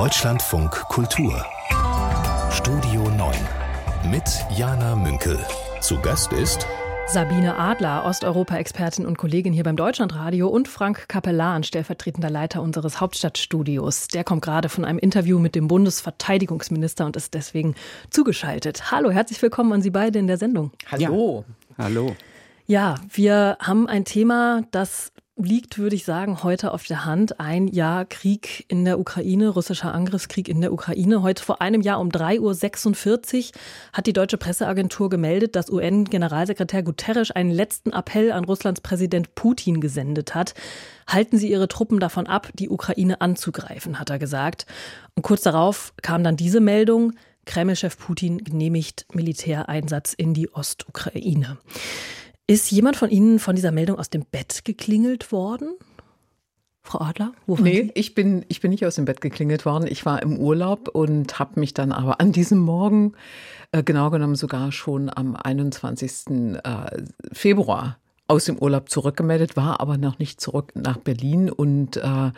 [0.00, 1.44] Deutschlandfunk Kultur
[2.50, 3.36] Studio 9
[4.10, 4.22] mit
[4.56, 5.38] Jana Münkel.
[5.82, 6.66] Zu Gast ist
[7.06, 14.08] Sabine Adler, Osteuropa-Expertin und Kollegin hier beim Deutschlandradio und Frank Kapellan, stellvertretender Leiter unseres Hauptstadtstudios.
[14.08, 17.74] Der kommt gerade von einem Interview mit dem Bundesverteidigungsminister und ist deswegen
[18.08, 18.90] zugeschaltet.
[18.90, 20.70] Hallo, herzlich willkommen an Sie beide in der Sendung.
[20.90, 21.44] Hallo.
[21.76, 21.84] Ja.
[21.84, 22.16] Hallo.
[22.66, 25.12] Ja, wir haben ein Thema, das
[25.44, 27.40] liegt, würde ich sagen, heute auf der Hand.
[27.40, 31.22] Ein Jahr Krieg in der Ukraine, russischer Angriffskrieg in der Ukraine.
[31.22, 33.60] Heute vor einem Jahr um 3.46 Uhr
[33.92, 39.80] hat die deutsche Presseagentur gemeldet, dass UN-Generalsekretär Guterres einen letzten Appell an Russlands Präsident Putin
[39.80, 40.54] gesendet hat.
[41.06, 44.66] Halten Sie Ihre Truppen davon ab, die Ukraine anzugreifen, hat er gesagt.
[45.14, 47.12] Und kurz darauf kam dann diese Meldung.
[47.46, 51.58] Kreml-Chef Putin genehmigt Militäreinsatz in die Ostukraine.
[52.50, 55.76] Ist jemand von Ihnen von dieser Meldung aus dem Bett geklingelt worden?
[56.82, 57.32] Frau Adler?
[57.46, 57.90] Wo nee, Sie?
[57.94, 59.86] ich bin, ich bin nicht aus dem Bett geklingelt worden.
[59.86, 63.12] Ich war im Urlaub und habe mich dann aber an diesem Morgen,
[63.70, 66.56] äh, genau genommen sogar schon am 21.
[66.64, 67.99] Äh, Februar,
[68.30, 72.30] aus dem Urlaub zurückgemeldet, war aber noch nicht zurück nach Berlin und äh,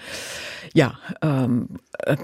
[0.73, 1.69] ja, ähm,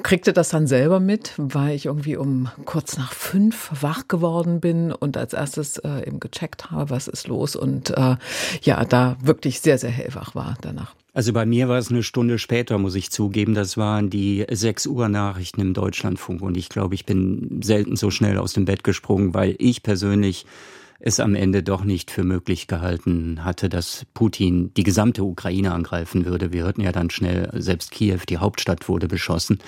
[0.02, 4.91] kriegte das dann selber mit, weil ich irgendwie um kurz nach fünf wach geworden bin
[4.91, 8.16] und als erstes äh, eben gecheckt habe, was ist los und äh,
[8.62, 10.94] ja, da wirklich sehr, sehr hellwach war danach.
[11.12, 13.52] Also bei mir war es eine Stunde später, muss ich zugeben.
[13.52, 16.42] Das waren die 6 Uhr Nachrichten im Deutschlandfunk.
[16.42, 20.46] Und ich glaube, ich bin selten so schnell aus dem Bett gesprungen, weil ich persönlich
[21.00, 26.24] es am Ende doch nicht für möglich gehalten hatte, dass Putin die gesamte Ukraine angreifen
[26.24, 26.52] würde.
[26.52, 29.58] Wir hörten ja dann schnell, selbst Kiew, die Hauptstadt, wurde beschossen.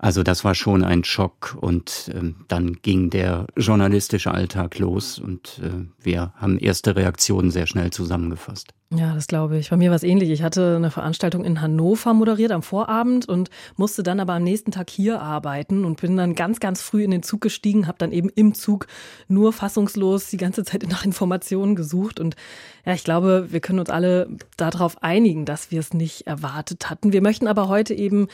[0.00, 5.60] Also das war schon ein Schock und äh, dann ging der journalistische Alltag los und
[5.60, 8.72] äh, wir haben erste Reaktionen sehr schnell zusammengefasst.
[8.90, 9.70] Ja, das glaube ich.
[9.70, 10.30] Bei mir war es ähnlich.
[10.30, 14.70] Ich hatte eine Veranstaltung in Hannover moderiert am Vorabend und musste dann aber am nächsten
[14.70, 18.12] Tag hier arbeiten und bin dann ganz, ganz früh in den Zug gestiegen, habe dann
[18.12, 18.86] eben im Zug
[19.26, 22.20] nur fassungslos die ganze Zeit nach Informationen gesucht.
[22.20, 22.36] Und
[22.86, 27.12] ja, ich glaube, wir können uns alle darauf einigen, dass wir es nicht erwartet hatten.
[27.12, 28.28] Wir möchten aber heute eben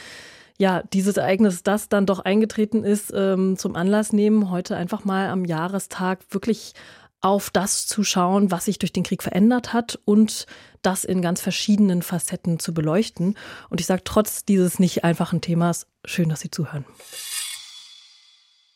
[0.59, 5.29] ja, dieses Ereignis, das dann doch eingetreten ist, ähm, zum Anlass nehmen, heute einfach mal
[5.29, 6.75] am Jahrestag wirklich
[7.21, 10.47] auf das zu schauen, was sich durch den Krieg verändert hat und
[10.83, 13.39] das in ganz verschiedenen Facetten zu beleuchten.
[13.71, 16.85] Und ich sage trotz dieses nicht einfachen Themas, schön, dass Sie zuhören.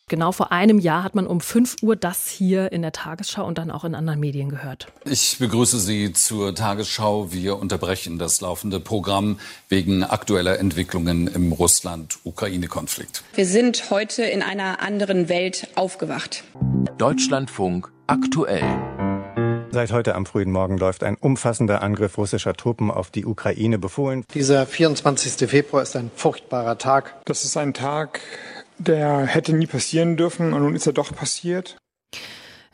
[0.08, 3.58] Genau vor einem Jahr hat man um 5 Uhr das hier in der Tagesschau und
[3.58, 4.86] dann auch in anderen Medien gehört.
[5.04, 7.30] Ich begrüße Sie zur Tagesschau.
[7.30, 9.38] Wir unterbrechen das laufende Programm
[9.68, 13.22] wegen aktueller Entwicklungen im Russland-Ukraine-Konflikt.
[13.34, 16.42] Wir sind heute in einer anderen Welt aufgewacht.
[16.96, 18.64] Deutschlandfunk aktuell.
[19.70, 24.24] Seit heute am frühen Morgen läuft ein umfassender Angriff russischer Truppen auf die Ukraine befohlen.
[24.32, 25.48] Dieser 24.
[25.48, 27.14] Februar ist ein furchtbarer Tag.
[27.26, 28.20] Das ist ein Tag,
[28.78, 31.76] der hätte nie passieren dürfen und nun ist er doch passiert.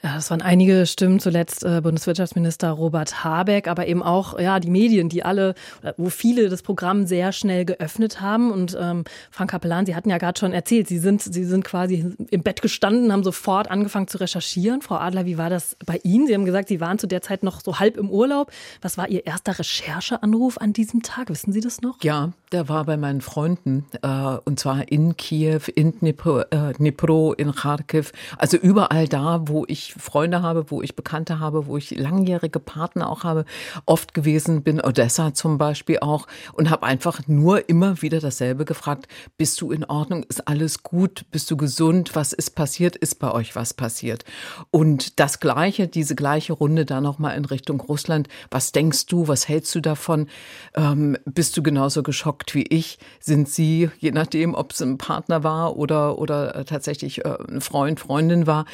[0.04, 4.68] Ja, das waren einige Stimmen, zuletzt äh, Bundeswirtschaftsminister Robert Habeck, aber eben auch ja die
[4.68, 5.54] Medien, die alle,
[5.96, 8.52] wo viele das Programm sehr schnell geöffnet haben.
[8.52, 12.14] Und ähm, Frank Kapellan, Sie hatten ja gerade schon erzählt, Sie sind, Sie sind quasi
[12.28, 14.82] im Bett gestanden, haben sofort angefangen zu recherchieren.
[14.82, 16.26] Frau Adler, wie war das bei Ihnen?
[16.26, 18.52] Sie haben gesagt, Sie waren zu der Zeit noch so halb im Urlaub.
[18.82, 21.30] Was war Ihr erster Rechercheanruf an diesem Tag?
[21.30, 22.02] Wissen Sie das noch?
[22.02, 27.32] Ja, der war bei meinen Freunden äh, und zwar in Kiew, in Dnipro, äh, Dnipro,
[27.32, 31.90] in Kharkiv, also überall da, wo ich Freunde habe, wo ich Bekannte habe, wo ich
[31.90, 33.44] langjährige Partner auch habe,
[33.86, 39.08] oft gewesen bin, Odessa zum Beispiel auch, und habe einfach nur immer wieder dasselbe gefragt,
[39.36, 43.30] bist du in Ordnung, ist alles gut, bist du gesund, was ist passiert, ist bei
[43.30, 44.24] euch was passiert?
[44.70, 49.48] Und das Gleiche, diese gleiche Runde da nochmal in Richtung Russland, was denkst du, was
[49.48, 50.28] hältst du davon?
[50.74, 52.98] Ähm, bist du genauso geschockt wie ich?
[53.20, 58.00] Sind sie, je nachdem, ob es ein Partner war oder, oder tatsächlich äh, ein Freund,
[58.00, 58.64] Freundin war,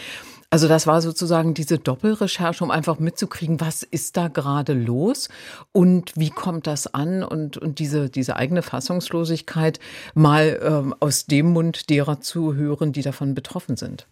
[0.50, 5.28] also das war sozusagen diese Doppelrecherche, um einfach mitzukriegen, was ist da gerade los
[5.70, 9.78] und wie kommt das an und, und diese, diese eigene Fassungslosigkeit
[10.14, 14.08] mal ähm, aus dem Mund derer zu hören, die davon betroffen sind.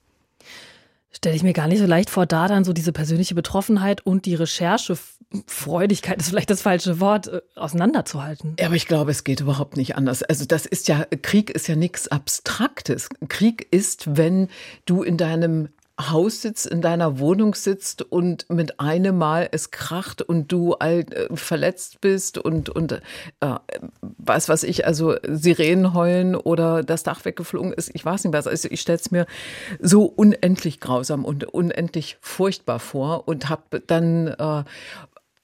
[1.10, 4.24] Stelle ich mir gar nicht so leicht vor, da dann so diese persönliche Betroffenheit und
[4.24, 8.54] die Recherchefreudigkeit ist vielleicht das falsche Wort, äh, auseinanderzuhalten.
[8.60, 10.22] Ja, aber ich glaube, es geht überhaupt nicht anders.
[10.22, 13.08] Also das ist ja, Krieg ist ja nichts Abstraktes.
[13.28, 14.48] Krieg ist, wenn
[14.84, 20.22] du in deinem Haus sitzt, in deiner Wohnung sitzt und mit einem Mal es kracht
[20.22, 23.00] und du alt, äh, verletzt bist und, und äh,
[24.00, 28.46] was was ich, also Sirenen heulen oder das Dach weggeflogen ist, ich weiß nicht was.
[28.46, 29.26] Also ich stelle es mir
[29.80, 34.64] so unendlich grausam und unendlich furchtbar vor und habe dann äh,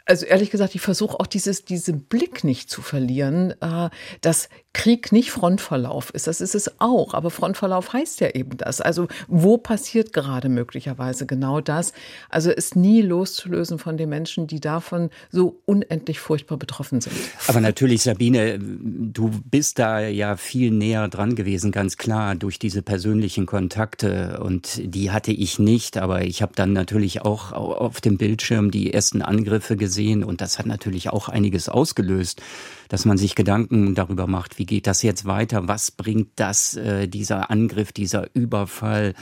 [0.07, 3.89] also ehrlich gesagt, ich versuche auch dieses, diesen Blick nicht zu verlieren, äh,
[4.21, 6.27] dass Krieg nicht Frontverlauf ist.
[6.27, 7.15] Das ist es auch.
[7.15, 8.81] Aber Frontverlauf heißt ja eben das.
[8.81, 11.93] Also wo passiert gerade möglicherweise genau das?
[12.29, 17.15] Also ist nie loszulösen von den Menschen, die davon so unendlich furchtbar betroffen sind.
[17.47, 22.83] Aber natürlich, Sabine, du bist da ja viel näher dran gewesen, ganz klar, durch diese
[22.83, 24.41] persönlichen Kontakte.
[24.43, 25.97] Und die hatte ich nicht.
[25.97, 30.25] Aber ich habe dann natürlich auch auf dem Bildschirm die ersten Angriffe gesehen.
[30.25, 32.43] Und das hat natürlich auch einiges ausgelöst
[32.89, 37.09] dass man sich Gedanken darüber macht, wie geht das jetzt weiter, was bringt das, äh,
[37.09, 39.15] dieser Angriff, dieser Überfall,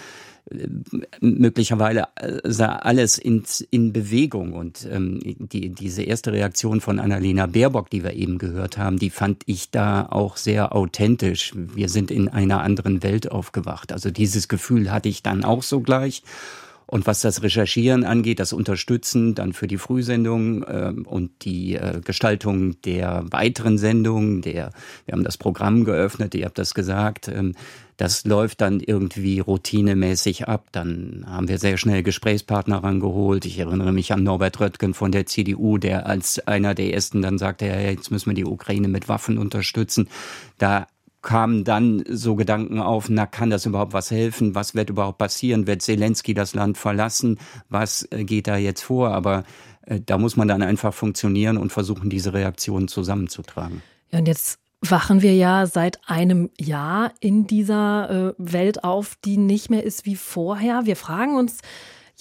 [0.50, 0.66] äh,
[1.20, 4.52] möglicherweise äh, alles in, in Bewegung.
[4.54, 9.10] Und ähm, die, diese erste Reaktion von Annalena Baerbock, die wir eben gehört haben, die
[9.10, 11.52] fand ich da auch sehr authentisch.
[11.54, 13.92] Wir sind in einer anderen Welt aufgewacht.
[13.92, 16.22] Also dieses Gefühl hatte ich dann auch so gleich.
[16.92, 22.02] Und was das Recherchieren angeht, das Unterstützen dann für die Frühsendung äh, und die äh,
[22.04, 24.72] Gestaltung der weiteren Sendungen, der,
[25.06, 27.54] wir haben das Programm geöffnet, ihr habt das gesagt, ähm,
[27.96, 30.66] das läuft dann irgendwie routinemäßig ab.
[30.72, 33.46] Dann haben wir sehr schnell Gesprächspartner rangeholt.
[33.46, 37.38] Ich erinnere mich an Norbert Röttgen von der CDU, der als einer der ersten dann
[37.38, 40.08] sagte, ja, jetzt müssen wir die Ukraine mit Waffen unterstützen.
[40.58, 40.88] Da
[41.22, 44.54] kamen dann so Gedanken auf, na, kann das überhaupt was helfen?
[44.54, 45.66] Was wird überhaupt passieren?
[45.66, 47.38] Wird Zelensky das Land verlassen?
[47.68, 49.10] Was äh, geht da jetzt vor?
[49.10, 49.44] Aber
[49.86, 53.82] äh, da muss man dann einfach funktionieren und versuchen, diese Reaktionen zusammenzutragen.
[54.10, 59.36] Ja, und jetzt wachen wir ja seit einem Jahr in dieser äh, Welt auf, die
[59.36, 60.82] nicht mehr ist wie vorher.
[60.84, 61.58] Wir fragen uns,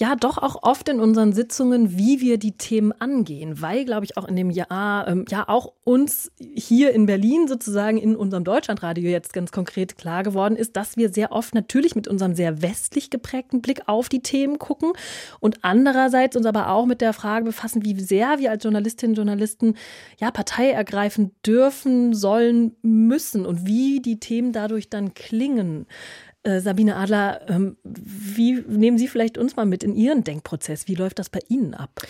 [0.02, 4.16] ja doch auch oft in unseren Sitzungen, wie wir die Themen angehen, weil, glaube ich,
[4.16, 9.08] auch in dem Jahr, ähm, ja auch uns hier in Berlin sozusagen in unserem Deutschlandradio
[9.08, 13.10] jetzt ganz konkret klar geworden ist, dass wir sehr oft natürlich mit unserem sehr westlich
[13.10, 14.90] geprägten Blick auf die Themen gucken
[15.38, 19.18] und andererseits uns aber auch mit der Frage befassen, wie sehr wir als Journalistinnen und
[19.18, 19.76] Journalisten
[20.18, 25.86] ja Partei ergreifen dürfen, sollen, müssen und wie die Themen dadurch dann klingen.
[26.44, 30.88] Äh, Sabine Adler, ähm, wie nehmen Sie vielleicht uns mal mit in Ihren Denkprozess?
[30.88, 32.02] Wie läuft das bei Ihnen ab?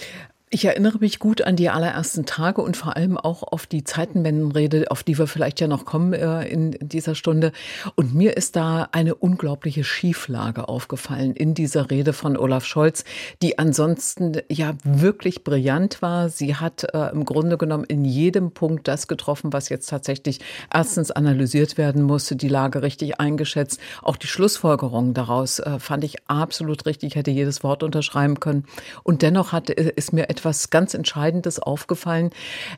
[0.54, 4.90] Ich erinnere mich gut an die allerersten Tage und vor allem auch auf die Zeitenwendenrede,
[4.90, 7.52] auf die wir vielleicht ja noch kommen äh, in, dieser Stunde.
[7.94, 13.04] Und mir ist da eine unglaubliche Schieflage aufgefallen in dieser Rede von Olaf Scholz,
[13.40, 16.28] die ansonsten ja wirklich brillant war.
[16.28, 20.40] Sie hat äh, im Grunde genommen in jedem Punkt das getroffen, was jetzt tatsächlich
[20.70, 23.80] erstens analysiert werden musste, die Lage richtig eingeschätzt.
[24.02, 28.66] Auch die Schlussfolgerungen daraus äh, fand ich absolut richtig, hätte jedes Wort unterschreiben können.
[29.02, 32.30] Und dennoch hat, äh, ist mir etwas etwas ganz Entscheidendes aufgefallen.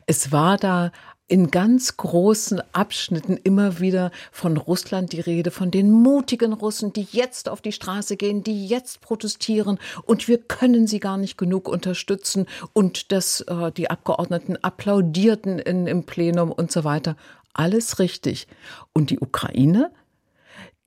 [0.05, 0.91] Es war da
[1.27, 7.07] in ganz großen Abschnitten immer wieder von Russland die Rede, von den mutigen Russen, die
[7.09, 11.67] jetzt auf die Straße gehen, die jetzt protestieren und wir können sie gar nicht genug
[11.67, 17.15] unterstützen und dass äh, die Abgeordneten applaudierten in, im Plenum und so weiter.
[17.53, 18.47] Alles richtig.
[18.93, 19.89] Und die Ukraine,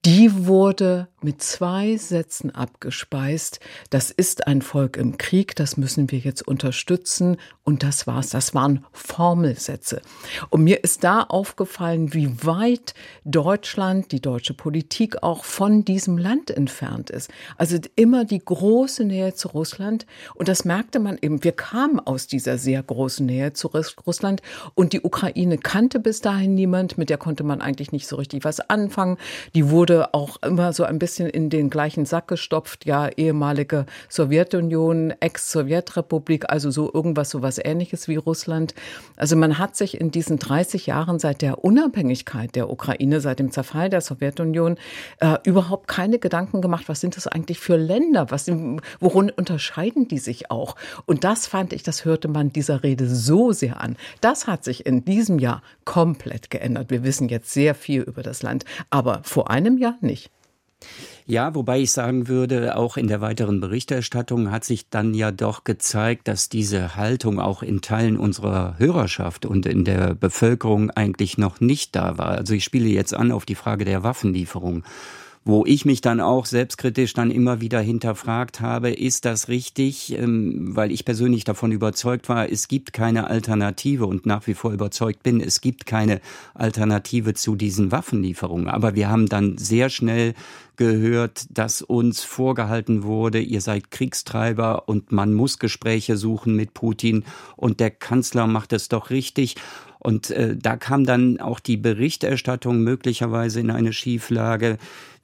[0.04, 3.58] die wurde mit zwei Sätzen abgespeist.
[3.90, 7.36] Das ist ein Volk im Krieg, das müssen wir jetzt unterstützen.
[7.64, 8.30] Und das war's.
[8.30, 10.00] Das waren Formelsätze.
[10.48, 16.50] Und mir ist da aufgefallen, wie weit Deutschland, die deutsche Politik auch von diesem Land
[16.50, 17.30] entfernt ist.
[17.56, 20.06] Also immer die große Nähe zu Russland.
[20.34, 21.42] Und das merkte man eben.
[21.42, 23.68] Wir kamen aus dieser sehr großen Nähe zu
[24.06, 24.40] Russland.
[24.74, 26.96] Und die Ukraine kannte bis dahin niemand.
[26.96, 29.18] Mit der konnte man eigentlich nicht so richtig was anfangen.
[29.54, 33.86] Die wurde auch immer so ein bisschen bisschen in den gleichen Sack gestopft, ja, ehemalige
[34.10, 38.74] Sowjetunion, Ex-Sowjetrepublik, also so irgendwas, so was ähnliches wie Russland.
[39.16, 43.50] Also man hat sich in diesen 30 Jahren seit der Unabhängigkeit der Ukraine, seit dem
[43.50, 44.76] Zerfall der Sowjetunion,
[45.20, 48.46] äh, überhaupt keine Gedanken gemacht, was sind das eigentlich für Länder, was,
[49.00, 50.76] worin unterscheiden die sich auch?
[51.06, 53.96] Und das fand ich, das hörte man dieser Rede so sehr an.
[54.20, 56.90] Das hat sich in diesem Jahr komplett geändert.
[56.90, 60.30] Wir wissen jetzt sehr viel über das Land, aber vor einem Jahr nicht.
[61.26, 65.64] Ja, wobei ich sagen würde, auch in der weiteren Berichterstattung hat sich dann ja doch
[65.64, 71.60] gezeigt, dass diese Haltung auch in Teilen unserer Hörerschaft und in der Bevölkerung eigentlich noch
[71.60, 72.30] nicht da war.
[72.30, 74.84] Also ich spiele jetzt an auf die Frage der Waffenlieferung
[75.48, 80.76] wo ich mich dann auch selbstkritisch dann immer wieder hinterfragt habe, ist das richtig, ähm,
[80.76, 85.22] weil ich persönlich davon überzeugt war, es gibt keine Alternative und nach wie vor überzeugt
[85.22, 86.20] bin, es gibt keine
[86.52, 88.68] Alternative zu diesen Waffenlieferungen.
[88.68, 90.34] Aber wir haben dann sehr schnell
[90.76, 97.24] gehört, dass uns vorgehalten wurde, ihr seid Kriegstreiber und man muss Gespräche suchen mit Putin
[97.56, 99.56] und der Kanzler macht es doch richtig.
[99.98, 104.78] Und äh, da kam dann auch die Berichterstattung möglicherweise in eine Schieflage.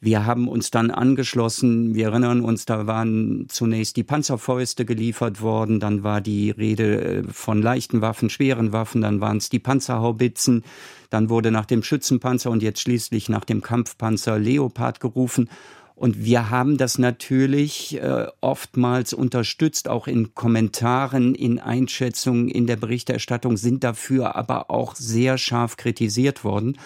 [0.05, 1.95] Wir haben uns dann angeschlossen.
[1.95, 5.81] Wir erinnern uns, da waren zunächst die Panzerfäuste geliefert worden.
[5.81, 9.01] Dann war die Rede äh, von leichten Waffen, schweren Waffen.
[9.01, 10.63] Dann waren es die Panzerhaubitzen.
[11.09, 15.49] Dann wurde nach dem Schützenpanzer und jetzt schließlich nach dem Kampfpanzer Leopard gerufen.
[15.95, 22.77] Und wir haben das natürlich äh, oftmals unterstützt, auch in Kommentaren, in Einschätzungen, in der
[22.77, 26.77] Berichterstattung, sind dafür aber auch sehr scharf kritisiert worden.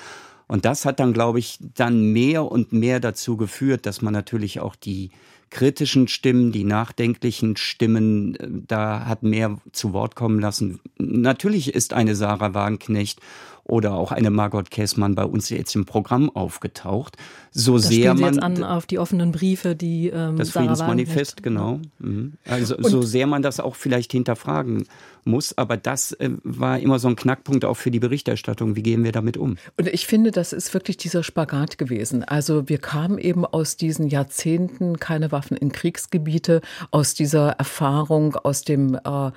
[0.48, 4.60] Und das hat dann, glaube ich, dann mehr und mehr dazu geführt, dass man natürlich
[4.60, 5.10] auch die
[5.50, 10.80] kritischen Stimmen, die nachdenklichen Stimmen, äh, da hat mehr zu Wort kommen lassen.
[10.98, 13.20] Natürlich ist eine Sarah Wagenknecht
[13.68, 17.16] oder auch eine Margot Kessmann bei uns jetzt im Programm aufgetaucht.
[17.52, 21.42] So das sehr man jetzt an auf die offenen Briefe, die ähm, das Sarah Friedensmanifest,
[21.42, 21.80] genau.
[21.98, 22.32] Mhm.
[22.46, 24.84] Also Und so sehr man das auch vielleicht hinterfragen
[25.24, 28.74] muss, aber das äh, war immer so ein Knackpunkt auch für die Berichterstattung.
[28.74, 29.56] Wie gehen wir damit um?
[29.76, 32.24] Und ich finde, das ist wirklich dieser Spagat gewesen.
[32.24, 38.62] Also wir kamen eben aus diesen Jahrzehnten keine Waffen in Kriegsgebiete, aus dieser Erfahrung, aus
[38.62, 39.30] dem äh,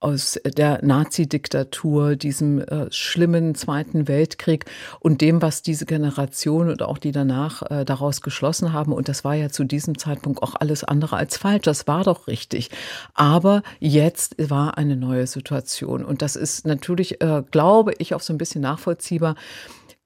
[0.00, 4.64] aus der Nazi-Diktatur, diesem äh, schlimmen Zweiten Weltkrieg
[4.98, 8.92] und dem, was diese Generation und auch die danach äh, daraus geschlossen haben.
[8.92, 11.62] Und das war ja zu diesem Zeitpunkt auch alles andere als falsch.
[11.62, 12.70] Das war doch richtig.
[13.14, 16.04] Aber jetzt war eine neue Situation.
[16.04, 19.36] Und das ist natürlich, äh, glaube ich, auch so ein bisschen nachvollziehbar.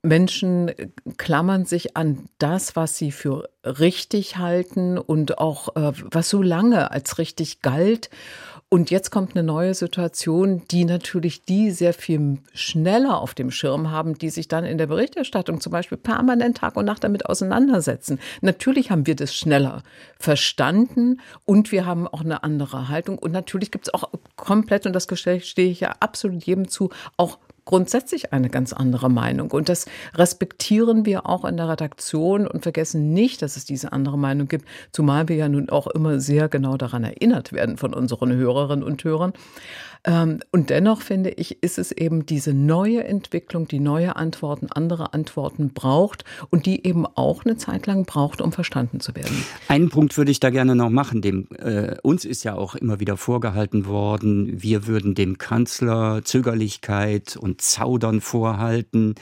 [0.04, 0.70] Menschen
[1.16, 6.90] klammern sich an das, was sie für richtig halten und auch äh, was so lange
[6.90, 8.10] als richtig galt.
[8.70, 13.92] Und jetzt kommt eine neue Situation, die natürlich die sehr viel schneller auf dem Schirm
[13.92, 18.18] haben, die sich dann in der Berichterstattung zum Beispiel permanent Tag und Nacht damit auseinandersetzen.
[18.40, 19.84] Natürlich haben wir das schneller
[20.18, 23.16] verstanden und wir haben auch eine andere Haltung.
[23.18, 27.38] Und natürlich gibt es auch komplett, und das stehe ich ja absolut jedem zu, auch
[27.64, 29.50] grundsätzlich eine ganz andere Meinung.
[29.50, 34.18] Und das respektieren wir auch in der Redaktion und vergessen nicht, dass es diese andere
[34.18, 38.32] Meinung gibt, zumal wir ja nun auch immer sehr genau daran erinnert werden von unseren
[38.32, 39.32] Hörerinnen und Hörern.
[40.04, 45.14] Ähm, und dennoch finde ich, ist es eben diese neue Entwicklung, die neue Antworten, andere
[45.14, 49.44] Antworten braucht und die eben auch eine Zeit lang braucht, um verstanden zu werden.
[49.68, 51.22] Einen Punkt würde ich da gerne noch machen.
[51.22, 57.36] Dem, äh, uns ist ja auch immer wieder vorgehalten worden, wir würden dem Kanzler Zögerlichkeit
[57.36, 59.14] und Zaudern vorhalten.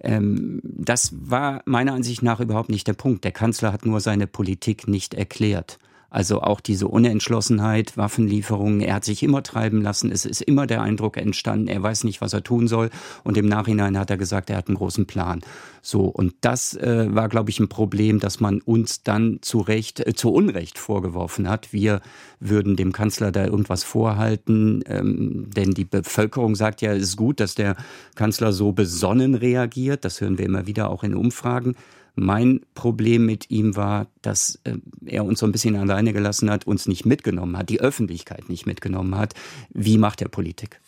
[0.00, 3.24] Ähm, das war meiner Ansicht nach überhaupt nicht der Punkt.
[3.24, 5.78] Der Kanzler hat nur seine Politik nicht erklärt.
[6.14, 10.12] Also auch diese Unentschlossenheit, Waffenlieferungen, er hat sich immer treiben lassen.
[10.12, 12.90] Es ist immer der Eindruck entstanden, er weiß nicht, was er tun soll.
[13.24, 15.40] Und im Nachhinein hat er gesagt, er hat einen großen Plan.
[15.82, 20.06] So, und das äh, war, glaube ich, ein Problem, dass man uns dann zu Recht,
[20.06, 21.72] äh, zu Unrecht vorgeworfen hat.
[21.72, 22.00] Wir
[22.38, 27.40] würden dem Kanzler da irgendwas vorhalten, ähm, denn die Bevölkerung sagt ja, es ist gut,
[27.40, 27.74] dass der
[28.14, 30.04] Kanzler so besonnen reagiert.
[30.04, 31.74] Das hören wir immer wieder auch in Umfragen.
[32.14, 36.66] Mein Problem mit ihm war, dass äh, er uns so ein bisschen alleine gelassen hat,
[36.66, 39.34] uns nicht mitgenommen hat, die Öffentlichkeit nicht mitgenommen hat.
[39.70, 40.80] Wie macht er Politik?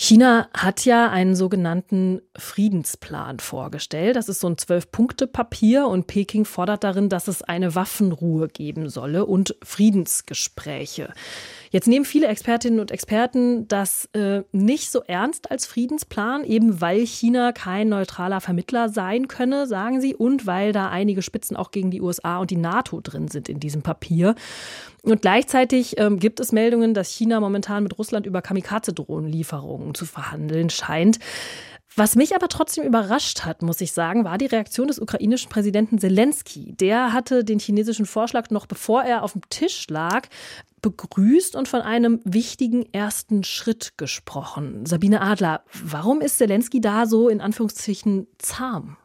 [0.00, 4.14] China hat ja einen sogenannten Friedensplan vorgestellt.
[4.14, 9.26] Das ist so ein Zwölf-Punkte-Papier und Peking fordert darin, dass es eine Waffenruhe geben solle
[9.26, 11.12] und Friedensgespräche.
[11.70, 17.04] Jetzt nehmen viele Expertinnen und Experten das äh, nicht so ernst als Friedensplan, eben weil
[17.04, 21.90] China kein neutraler Vermittler sein könne, sagen sie, und weil da einige Spitzen auch gegen
[21.90, 24.36] die USA und die NATO drin sind in diesem Papier.
[25.02, 30.70] Und gleichzeitig ähm, gibt es Meldungen, dass China momentan mit Russland über Kamikaze-Drohnenlieferungen zu verhandeln
[30.70, 31.18] scheint.
[31.98, 35.98] Was mich aber trotzdem überrascht hat, muss ich sagen, war die Reaktion des ukrainischen Präsidenten
[35.98, 36.72] Zelensky.
[36.76, 40.28] Der hatte den chinesischen Vorschlag noch bevor er auf dem Tisch lag,
[40.80, 44.86] begrüßt und von einem wichtigen ersten Schritt gesprochen.
[44.86, 48.96] Sabine Adler, warum ist Zelensky da so in Anführungszeichen zahm?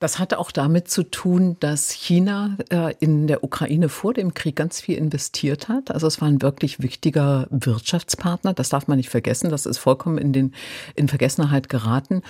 [0.00, 4.56] Das hatte auch damit zu tun, dass China äh, in der Ukraine vor dem Krieg
[4.56, 5.90] ganz viel investiert hat.
[5.90, 8.52] Also es war ein wirklich wichtiger Wirtschaftspartner.
[8.54, 9.50] Das darf man nicht vergessen.
[9.50, 10.54] Das ist vollkommen in, den,
[10.94, 12.22] in Vergessenheit geraten.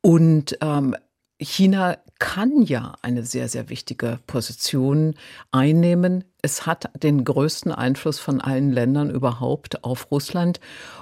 [0.00, 0.96] Und ähm,
[1.38, 5.14] China kann ja eine sehr, sehr wichtige Position
[5.50, 6.24] einnehmen.
[6.42, 10.60] Es hat den größten Einfluss von allen Ländern überhaupt auf Russland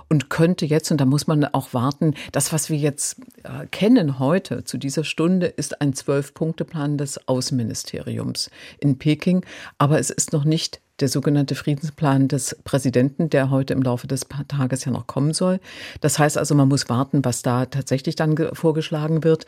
[0.09, 4.19] und könnte jetzt, und da muss man auch warten, das, was wir jetzt äh, kennen
[4.19, 9.45] heute zu dieser Stunde, ist ein Zwölf-Punkte-Plan des Außenministeriums in Peking.
[9.79, 14.27] Aber es ist noch nicht der sogenannte Friedensplan des Präsidenten, der heute im Laufe des
[14.49, 15.61] Tages ja noch kommen soll.
[16.01, 19.47] Das heißt also, man muss warten, was da tatsächlich dann vorgeschlagen wird.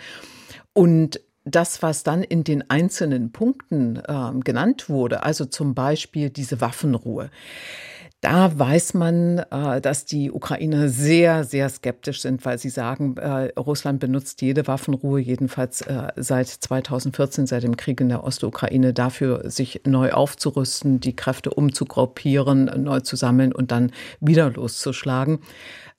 [0.75, 6.61] Und das, was dann in den einzelnen Punkten äh, genannt wurde, also zum Beispiel diese
[6.61, 7.31] Waffenruhe,
[8.25, 13.53] Da weiß man, äh, dass die Ukrainer sehr, sehr skeptisch sind, weil sie sagen, äh,
[13.59, 19.51] Russland benutzt jede Waffenruhe, jedenfalls äh, seit 2014, seit dem Krieg in der Ostukraine, dafür,
[19.51, 25.41] sich neu aufzurüsten, die Kräfte umzugruppieren, neu zu sammeln und dann wieder loszuschlagen.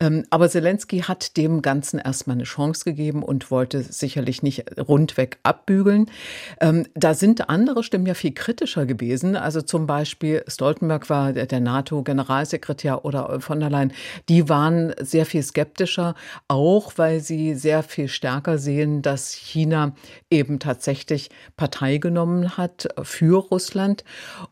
[0.02, 5.40] Ähm, aber Zelensky hat dem Ganzen erstmal eine Chance gegeben und wollte sicherlich nicht rundweg
[5.44, 6.12] abbügeln.
[6.60, 9.38] Ähm, da sind andere Stimmen ja viel kritischer gewesen.
[9.38, 13.94] Also zum Beispiel Stoltenberg war der NATO-Generalsekretär oder von der Leyen.
[14.28, 16.16] Die waren sehr viel skeptischer,
[16.50, 19.94] auch weil sie sehr viel stärker sehen, dass China
[20.30, 24.04] eben tatsächlich Partei genommen hat für Russland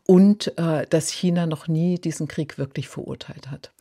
[0.06, 3.73] und äh, dass China noch nie diesen Krieg wirklich verurteilt hat.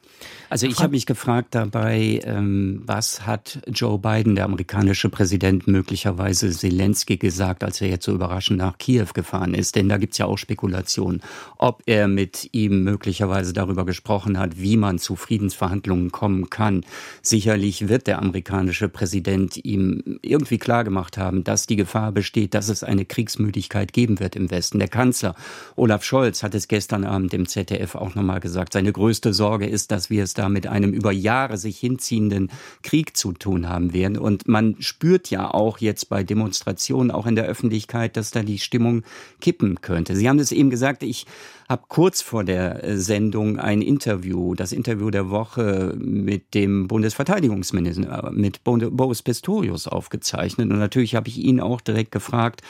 [0.54, 6.52] Also ich habe mich gefragt dabei, ähm, was hat Joe Biden, der amerikanische Präsident, möglicherweise
[6.52, 9.76] Zelensky gesagt, als er jetzt so überraschend nach Kiew gefahren ist?
[9.76, 11.24] Denn da gibt es ja auch Spekulationen,
[11.58, 16.86] ob er mit ihm möglicherweise darüber gesprochen hat, wie man zu Friedensverhandlungen kommen kann.
[17.24, 22.84] Sicherlich wird der amerikanische Präsident ihm irgendwie klargemacht haben, dass die Gefahr besteht, dass es
[22.84, 24.78] eine Kriegsmüdigkeit geben wird im Westen.
[24.78, 25.34] Der Kanzler
[25.76, 28.74] Olaf Scholz hat es gestern Abend im ZDF auch nochmal gesagt.
[28.74, 32.50] Seine größte Sorge ist, dass wir es da mit einem über Jahre sich hinziehenden
[32.82, 34.18] Krieg zu tun haben werden.
[34.18, 38.60] Und man spürt ja auch jetzt bei Demonstrationen, auch in der Öffentlichkeit, dass da die
[38.60, 39.04] Stimmung
[39.42, 40.16] kippen könnte.
[40.16, 41.26] Sie haben es eben gesagt, ich
[41.70, 48.32] habe kurz vor der äh, Sendung ein Interview, das Interview der Woche mit dem Bundesverteidigungsminister,
[48.34, 50.70] mit Boris Pistorius aufgezeichnet.
[50.70, 52.62] Und natürlich habe ich ihn auch direkt gefragt,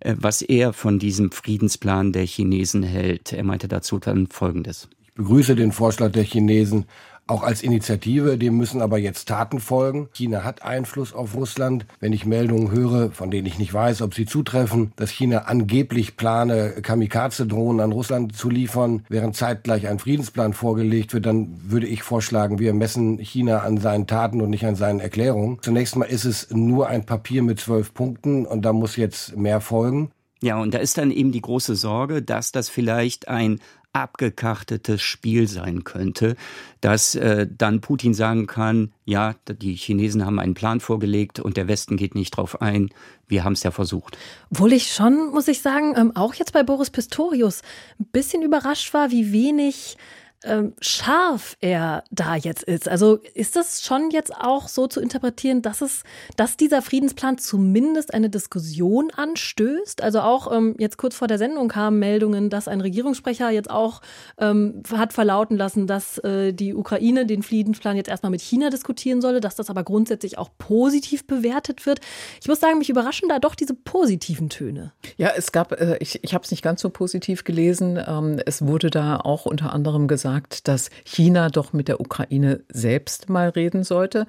[0.00, 3.32] äh, was er von diesem Friedensplan der Chinesen hält.
[3.32, 6.86] Er meinte dazu dann Folgendes begrüße den Vorschlag der Chinesen
[7.26, 10.08] auch als Initiative, dem müssen aber jetzt Taten folgen.
[10.12, 11.86] China hat Einfluss auf Russland.
[12.00, 16.16] Wenn ich Meldungen höre, von denen ich nicht weiß, ob sie zutreffen, dass China angeblich
[16.16, 22.02] plane, Kamikaze-Drohnen an Russland zu liefern, während zeitgleich ein Friedensplan vorgelegt wird, dann würde ich
[22.02, 25.58] vorschlagen, wir messen China an seinen Taten und nicht an seinen Erklärungen.
[25.62, 29.62] Zunächst mal ist es nur ein Papier mit zwölf Punkten und da muss jetzt mehr
[29.62, 30.10] folgen.
[30.42, 33.60] Ja, und da ist dann eben die große Sorge, dass das vielleicht ein
[33.94, 36.36] abgekartetes Spiel sein könnte,
[36.80, 41.68] dass äh, dann Putin sagen kann, ja, die Chinesen haben einen Plan vorgelegt und der
[41.68, 42.90] Westen geht nicht drauf ein.
[43.28, 44.18] Wir haben es ja versucht.
[44.50, 47.62] Obwohl ich schon, muss ich sagen, ähm, auch jetzt bei Boris Pistorius
[48.00, 49.96] ein bisschen überrascht war, wie wenig
[50.44, 52.88] ähm, scharf er da jetzt ist.
[52.88, 56.02] Also ist das schon jetzt auch so zu interpretieren, dass es,
[56.36, 60.02] dass dieser Friedensplan zumindest eine Diskussion anstößt?
[60.02, 64.02] Also auch ähm, jetzt kurz vor der Sendung kamen Meldungen, dass ein Regierungssprecher jetzt auch
[64.38, 69.20] ähm, hat verlauten lassen, dass äh, die Ukraine den Friedensplan jetzt erstmal mit China diskutieren
[69.20, 72.00] solle, dass das aber grundsätzlich auch positiv bewertet wird.
[72.40, 74.92] Ich muss sagen, mich überraschen da doch diese positiven Töne.
[75.16, 77.98] Ja, es gab, äh, ich, ich habe es nicht ganz so positiv gelesen.
[78.06, 82.62] Ähm, es wurde da auch unter anderem gesagt, gesagt, dass China doch mit der Ukraine
[82.68, 84.26] selbst mal reden sollte.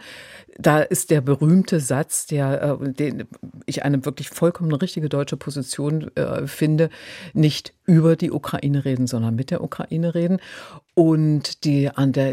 [0.57, 3.25] Da ist der berühmte Satz, der, äh, den
[3.65, 6.89] ich eine wirklich vollkommen richtige deutsche Position äh, finde,
[7.33, 10.39] nicht über die Ukraine reden, sondern mit der Ukraine reden.
[10.97, 11.89] Und die,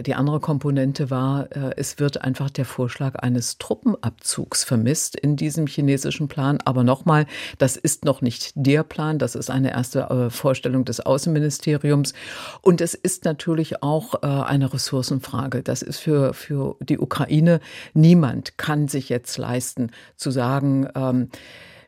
[0.06, 5.66] die andere Komponente war, äh, es wird einfach der Vorschlag eines Truppenabzugs vermisst in diesem
[5.66, 6.58] chinesischen Plan.
[6.64, 7.26] Aber nochmal,
[7.58, 12.14] das ist noch nicht der Plan, das ist eine erste äh, Vorstellung des Außenministeriums.
[12.60, 15.64] Und es ist natürlich auch äh, eine Ressourcenfrage.
[15.64, 17.58] Das ist für, für die Ukraine,
[17.94, 21.30] niemand kann sich jetzt leisten zu sagen, ähm,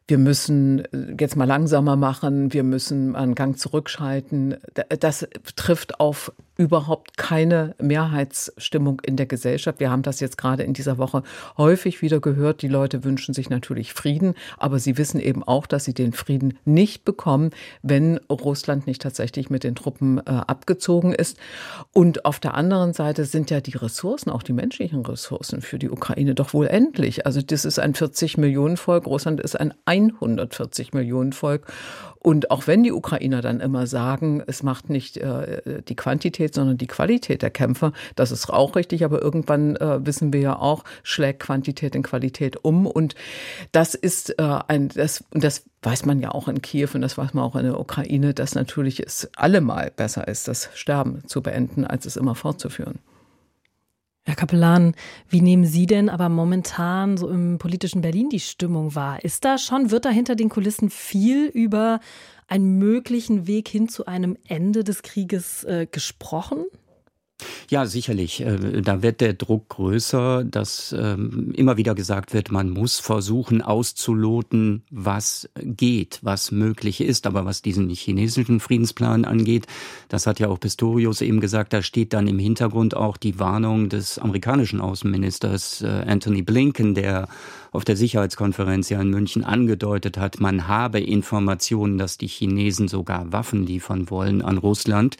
[0.06, 4.56] wir müssen äh, jetzt mal langsamer machen, wir müssen einen Gang zurückschalten.
[4.98, 9.80] Das trifft auf überhaupt keine Mehrheitsstimmung in der Gesellschaft.
[9.80, 11.22] Wir haben das jetzt gerade in dieser Woche
[11.56, 12.62] häufig wieder gehört.
[12.62, 16.58] Die Leute wünschen sich natürlich Frieden, aber sie wissen eben auch, dass sie den Frieden
[16.64, 17.50] nicht bekommen,
[17.82, 21.38] wenn Russland nicht tatsächlich mit den Truppen äh, abgezogen ist.
[21.92, 25.90] Und auf der anderen Seite sind ja die Ressourcen, auch die menschlichen Ressourcen für die
[25.90, 27.26] Ukraine doch wohl endlich.
[27.26, 31.66] Also das ist ein 40 Millionen Volk, Russland ist ein 140 Millionen Volk.
[32.24, 36.78] Und auch wenn die Ukrainer dann immer sagen, es macht nicht äh, die Quantität, sondern
[36.78, 40.84] die Qualität der Kämpfer, das ist auch richtig, aber irgendwann äh, wissen wir ja auch,
[41.02, 42.86] schlägt Quantität in Qualität um.
[42.86, 43.14] Und
[43.72, 47.18] das ist äh, ein, das, und das weiß man ja auch in Kiew und das
[47.18, 51.42] weiß man auch in der Ukraine, dass natürlich es allemal besser ist, das Sterben zu
[51.42, 53.00] beenden, als es immer fortzuführen.
[54.26, 54.94] Herr Kapellan,
[55.28, 59.22] wie nehmen Sie denn aber momentan so im politischen Berlin die Stimmung wahr?
[59.22, 62.00] Ist da schon, wird da hinter den Kulissen viel über
[62.48, 66.64] einen möglichen Weg hin zu einem Ende des Krieges äh, gesprochen?
[67.68, 68.40] Ja, sicherlich.
[68.40, 73.62] Äh, da wird der Druck größer, dass ähm, immer wieder gesagt wird, man muss versuchen
[73.62, 77.26] auszuloten, was geht, was möglich ist.
[77.26, 79.66] Aber was diesen chinesischen Friedensplan angeht,
[80.08, 83.88] das hat ja auch Pistorius eben gesagt, da steht dann im Hintergrund auch die Warnung
[83.88, 87.28] des amerikanischen Außenministers äh, Anthony Blinken, der
[87.72, 93.32] auf der Sicherheitskonferenz ja in München angedeutet hat, man habe Informationen, dass die Chinesen sogar
[93.32, 95.16] Waffen liefern wollen an Russland.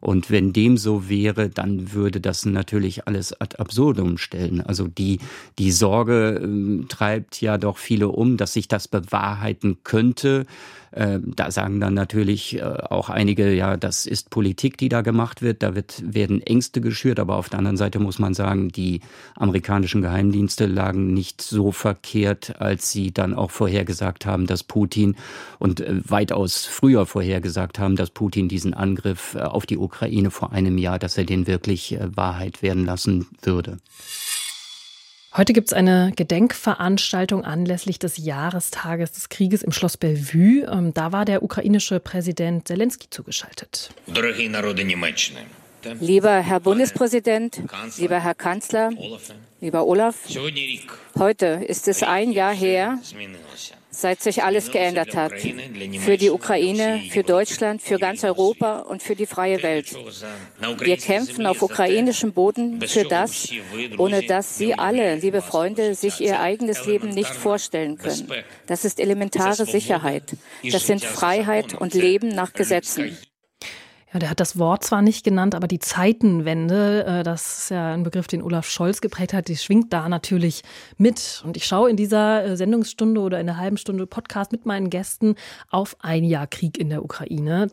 [0.00, 4.60] Und wenn dem so wäre, dann würde das natürlich alles ad absurdum stellen.
[4.60, 5.18] Also die,
[5.58, 10.46] die Sorge äh, treibt ja doch viele um, dass sich das bewahrheiten könnte.
[10.90, 15.42] Äh, da sagen dann natürlich äh, auch einige, ja, das ist Politik, die da gemacht
[15.42, 15.62] wird.
[15.62, 17.20] Da wird, werden Ängste geschürt.
[17.20, 19.00] Aber auf der anderen Seite muss man sagen, die
[19.36, 25.16] amerikanischen Geheimdienste lagen nicht so verkehrt, als sie dann auch vorhergesagt haben, dass Putin
[25.58, 30.78] und äh, weitaus früher vorhergesagt haben, dass Putin diesen Angriff auf die Ukraine vor einem
[30.78, 33.78] Jahr, dass er den wirklich Wahrheit werden lassen würde.
[35.38, 40.66] Heute gibt es eine Gedenkveranstaltung anlässlich des Jahrestages des Krieges im Schloss Bellevue.
[40.68, 43.90] Ähm, da war der ukrainische Präsident Zelensky zugeschaltet.
[46.00, 47.62] Lieber Herr Bundespräsident,
[47.98, 48.90] lieber Herr Kanzler,
[49.60, 50.16] lieber Olaf,
[51.16, 52.98] heute ist es ein Jahr her,
[53.98, 55.32] seit sich alles geändert hat.
[56.00, 59.94] Für die Ukraine, für Deutschland, für ganz Europa und für die freie Welt.
[60.78, 63.50] Wir kämpfen auf ukrainischem Boden für das,
[63.98, 68.28] ohne dass Sie alle, liebe Freunde, sich Ihr eigenes Leben nicht vorstellen können.
[68.66, 70.36] Das ist elementare Sicherheit.
[70.70, 73.18] Das sind Freiheit und Leben nach Gesetzen.
[74.12, 77.92] Ja, der hat das Wort zwar nicht genannt, aber die Zeitenwende, äh, das ist ja
[77.92, 80.62] ein Begriff, den Olaf Scholz geprägt hat, die schwingt da natürlich
[80.96, 81.42] mit.
[81.44, 84.88] Und ich schaue in dieser äh, Sendungsstunde oder in einer halben Stunde Podcast mit meinen
[84.88, 85.34] Gästen
[85.68, 87.68] auf ein Jahr Krieg in der Ukraine.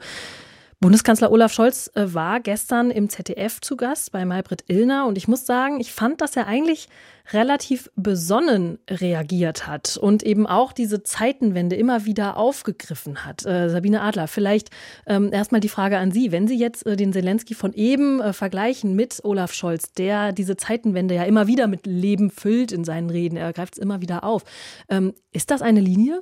[0.81, 5.27] Bundeskanzler Olaf Scholz äh, war gestern im ZDF zu Gast bei Maybrit Illner und ich
[5.27, 6.89] muss sagen, ich fand, dass er eigentlich
[7.31, 13.45] relativ besonnen reagiert hat und eben auch diese Zeitenwende immer wieder aufgegriffen hat.
[13.45, 14.69] Äh, Sabine Adler, vielleicht
[15.07, 16.31] ähm, erstmal die Frage an Sie.
[16.31, 20.57] Wenn Sie jetzt äh, den Zelensky von eben äh, vergleichen mit Olaf Scholz, der diese
[20.57, 24.23] Zeitenwende ja immer wieder mit Leben füllt in seinen Reden, er greift es immer wieder
[24.23, 24.43] auf.
[24.89, 26.21] Ähm, ist das eine Linie?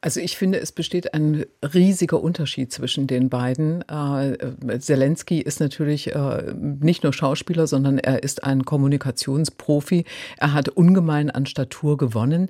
[0.00, 3.82] Also ich finde, es besteht ein riesiger Unterschied zwischen den beiden.
[3.88, 10.04] Äh, Zelensky ist natürlich äh, nicht nur Schauspieler, sondern er ist ein Kommunikationsprofi.
[10.36, 12.48] Er hat ungemein an Statur gewonnen.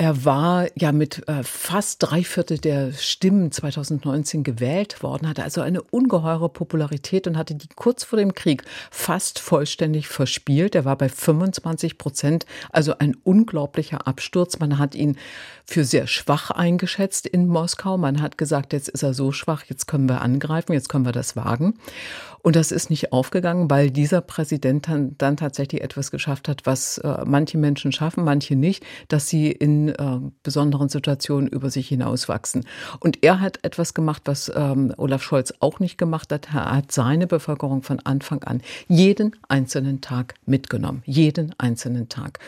[0.00, 5.60] Er war ja mit äh, fast drei Viertel der Stimmen 2019 gewählt worden, hatte also
[5.60, 8.62] eine ungeheure Popularität und hatte die kurz vor dem Krieg
[8.92, 10.76] fast vollständig verspielt.
[10.76, 14.60] Er war bei 25 Prozent, also ein unglaublicher Absturz.
[14.60, 15.16] Man hat ihn
[15.70, 17.98] für sehr schwach eingeschätzt in Moskau.
[17.98, 21.12] Man hat gesagt, jetzt ist er so schwach, jetzt können wir angreifen, jetzt können wir
[21.12, 21.74] das wagen.
[22.40, 26.96] Und das ist nicht aufgegangen, weil dieser Präsident dann, dann tatsächlich etwas geschafft hat, was
[26.96, 32.64] äh, manche Menschen schaffen, manche nicht, dass sie in äh, besonderen Situationen über sich hinauswachsen.
[33.00, 36.48] Und er hat etwas gemacht, was ähm, Olaf Scholz auch nicht gemacht hat.
[36.54, 41.02] Er hat seine Bevölkerung von Anfang an jeden einzelnen Tag mitgenommen.
[41.04, 42.38] Jeden einzelnen Tag.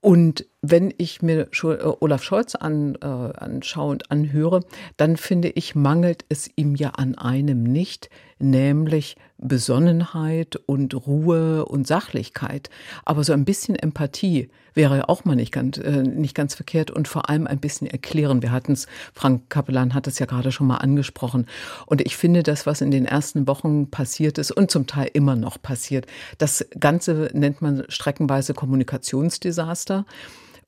[0.00, 4.60] Und wenn ich mir äh, Olaf Scholz an, äh, anschaue und anhöre,
[4.96, 8.08] dann finde ich, mangelt es ihm ja an einem nicht,
[8.38, 12.70] nämlich Besonnenheit und Ruhe und Sachlichkeit.
[13.04, 17.08] Aber so ein bisschen Empathie wäre auch mal nicht ganz, äh, nicht ganz verkehrt und
[17.08, 18.42] vor allem ein bisschen erklären.
[18.42, 21.46] Wir hatten es, Frank Kapellan hat es ja gerade schon mal angesprochen.
[21.86, 25.36] Und ich finde, das, was in den ersten Wochen passiert ist und zum Teil immer
[25.36, 26.06] noch passiert,
[26.38, 30.04] das Ganze nennt man streckenweise Kommunikationsdesaster.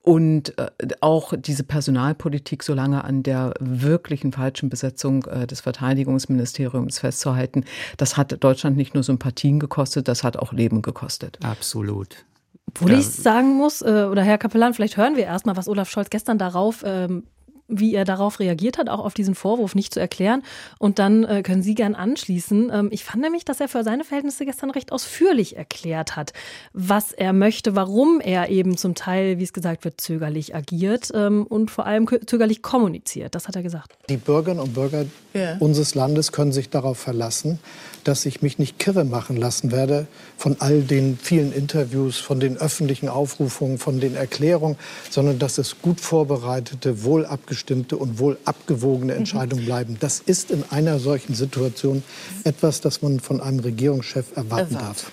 [0.03, 0.69] Und äh,
[1.01, 7.65] auch diese Personalpolitik so lange an der wirklichen falschen Besetzung äh, des Verteidigungsministeriums festzuhalten,
[7.99, 11.39] das hat Deutschland nicht nur Sympathien gekostet, das hat auch Leben gekostet.
[11.45, 12.25] Absolut.
[12.69, 16.11] Obwohl ich sagen muss, äh, oder Herr Kapellan, vielleicht hören wir erstmal, was Olaf Scholz
[16.11, 17.25] gestern darauf ähm,
[17.73, 20.43] wie er darauf reagiert hat, auch auf diesen Vorwurf nicht zu erklären.
[20.79, 22.71] Und dann äh, können Sie gern anschließen.
[22.73, 26.33] Ähm, ich fand nämlich, dass er für seine Verhältnisse gestern recht ausführlich erklärt hat,
[26.73, 31.47] was er möchte, warum er eben zum Teil, wie es gesagt wird, zögerlich agiert ähm,
[31.47, 33.35] und vor allem zögerlich kommuniziert.
[33.35, 33.93] Das hat er gesagt.
[34.09, 35.57] Die Bürgerinnen und Bürger ja.
[35.59, 37.59] unseres Landes können sich darauf verlassen,
[38.05, 42.57] dass ich mich nicht kirre machen lassen werde von all den vielen Interviews, von den
[42.57, 44.77] öffentlichen Aufrufungen, von den Erklärungen,
[45.11, 49.97] sondern dass es gut vorbereitete, wohl abgestimmte und wohl abgewogene Entscheidungen bleiben.
[50.01, 52.03] Das ist in einer solchen Situation
[52.45, 55.11] etwas, das man von einem Regierungschef erwarten darf.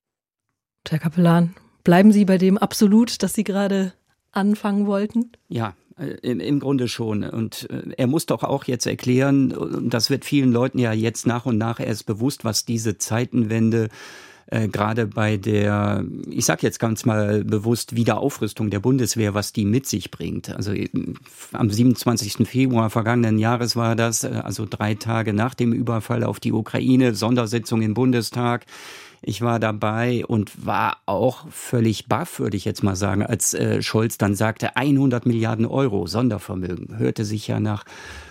[0.87, 3.93] Herr Kapellan, bleiben Sie bei dem absolut, das Sie gerade
[4.31, 5.31] anfangen wollten?
[5.47, 5.75] Ja,
[6.21, 7.23] im, im Grunde schon.
[7.23, 11.45] Und äh, er muss doch auch jetzt erklären, das wird vielen Leuten ja jetzt nach
[11.45, 13.89] und nach erst bewusst, was diese Zeitenwende
[14.51, 19.65] äh, gerade bei der, ich sage jetzt ganz mal bewusst, Wiederaufrüstung der Bundeswehr, was die
[19.65, 20.49] mit sich bringt.
[20.49, 20.89] Also äh,
[21.53, 22.47] am 27.
[22.47, 27.13] Februar vergangenen Jahres war das, äh, also drei Tage nach dem Überfall auf die Ukraine,
[27.13, 28.65] Sondersitzung im Bundestag.
[29.21, 33.81] Ich war dabei und war auch völlig baff, würde ich jetzt mal sagen, als äh,
[33.81, 36.97] Scholz dann sagte, 100 Milliarden Euro Sondervermögen.
[36.97, 37.83] Hörte sich ja nach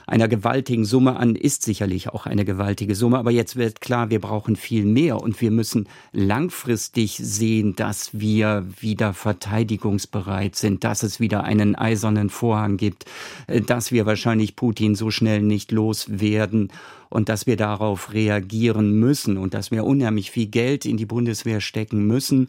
[0.08, 3.18] einer gewaltigen Summe an, ist sicherlich auch eine gewaltige Summe.
[3.18, 8.66] Aber jetzt wird klar, wir brauchen viel mehr und wir müssen langfristig sehen, dass wir
[8.80, 13.04] wieder verteidigungsbereit sind, dass es wieder einen eisernen Vorhang gibt,
[13.46, 16.70] äh, dass wir wahrscheinlich Putin so schnell nicht loswerden
[17.10, 21.60] und dass wir darauf reagieren müssen und dass wir unheimlich viel Geld in die Bundeswehr
[21.60, 22.48] stecken müssen.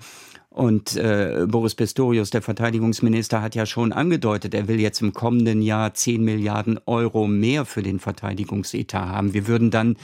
[0.51, 5.61] Und äh, Boris Pistorius, der Verteidigungsminister, hat ja schon angedeutet, er will jetzt im kommenden
[5.61, 9.33] Jahr 10 Milliarden Euro mehr für den Verteidigungsetat haben.
[9.33, 9.95] Wir würden dann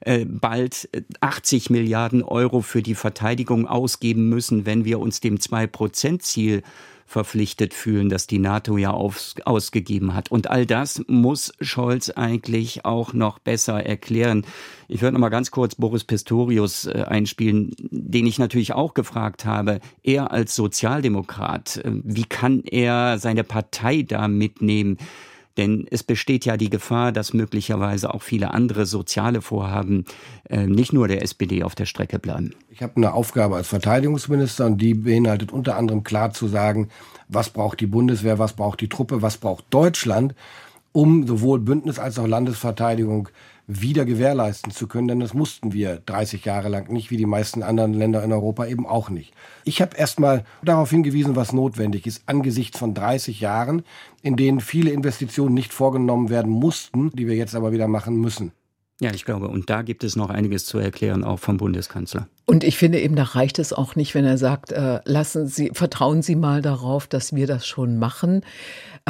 [0.00, 0.88] äh, bald
[1.20, 6.62] 80 Milliarden Euro für die Verteidigung ausgeben müssen, wenn wir uns dem 2-Prozent-Ziel
[7.10, 10.30] verpflichtet fühlen, das die NATO ja auf, ausgegeben hat.
[10.30, 14.46] Und all das muss Scholz eigentlich auch noch besser erklären.
[14.86, 19.44] Ich würde noch mal ganz kurz Boris Pistorius äh, einspielen, den ich natürlich auch gefragt
[19.44, 19.80] habe.
[20.04, 24.96] Er als Sozialdemokrat, äh, wie kann er seine Partei da mitnehmen?
[25.56, 30.04] Denn es besteht ja die Gefahr, dass möglicherweise auch viele andere soziale Vorhaben
[30.48, 32.54] äh, nicht nur der SPD auf der Strecke bleiben.
[32.70, 36.88] Ich habe eine Aufgabe als Verteidigungsminister und die beinhaltet unter anderem klar zu sagen,
[37.28, 40.34] was braucht die Bundeswehr, was braucht die Truppe, was braucht Deutschland,
[40.92, 43.28] um sowohl Bündnis als auch Landesverteidigung
[43.66, 47.62] wieder gewährleisten zu können, denn das mussten wir 30 Jahre lang nicht, wie die meisten
[47.62, 49.32] anderen Länder in Europa eben auch nicht.
[49.64, 53.82] Ich habe erstmal darauf hingewiesen, was notwendig ist, angesichts von 30 Jahren,
[54.22, 58.52] in denen viele Investitionen nicht vorgenommen werden mussten, die wir jetzt aber wieder machen müssen.
[59.02, 62.28] Ja, ich glaube, und da gibt es noch einiges zu erklären, auch vom Bundeskanzler.
[62.44, 65.70] Und ich finde eben, da reicht es auch nicht, wenn er sagt, äh, lassen Sie,
[65.72, 68.42] vertrauen Sie mal darauf, dass wir das schon machen.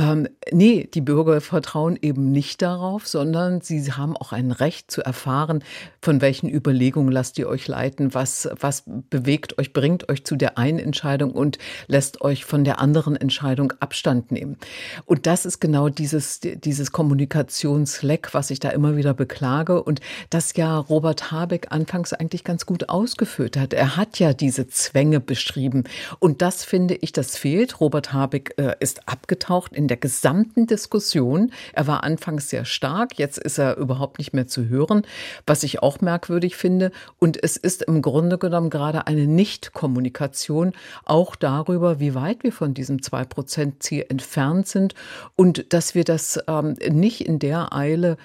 [0.00, 5.02] Ähm, nee, die Bürger vertrauen eben nicht darauf, sondern sie haben auch ein Recht zu
[5.02, 5.62] erfahren,
[6.00, 10.56] von welchen Überlegungen lasst ihr euch leiten, was, was bewegt euch, bringt euch zu der
[10.56, 14.56] einen Entscheidung und lässt euch von der anderen Entscheidung Abstand nehmen.
[15.04, 20.56] Und das ist genau dieses, dieses Kommunikationsleck, was ich da immer wieder beklage und das
[20.56, 23.74] ja Robert Habeck anfangs eigentlich ganz gut ausgeführt hat.
[23.74, 25.84] Er hat ja diese Zwänge beschrieben
[26.20, 27.80] und das finde ich, das fehlt.
[27.80, 31.53] Robert Habeck äh, ist abgetaucht in der gesamten Diskussion.
[31.72, 35.03] Er war anfangs sehr stark, jetzt ist er überhaupt nicht mehr zu hören,
[35.46, 36.92] was ich auch merkwürdig finde.
[37.18, 40.72] Und es ist im Grunde genommen gerade eine Nicht-Kommunikation
[41.05, 44.94] auch darüber, wie weit wir von diesem 2-Prozent-Ziel entfernt sind
[45.37, 48.16] und dass wir das ähm, nicht in der Eile